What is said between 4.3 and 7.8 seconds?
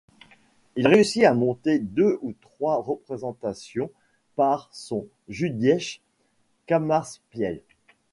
par son Jüdisches Kammerspiel.